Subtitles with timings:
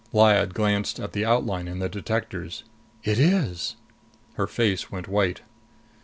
[0.11, 2.63] Lyad glanced at the outline in the detectors.
[3.03, 3.75] "It is!"
[4.33, 5.41] Her face went white.